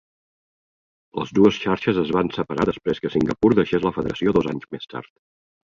[1.19, 4.93] Les dues xarxes es van separar després que Singapur deixés la federació dos anys més
[4.97, 5.17] tard.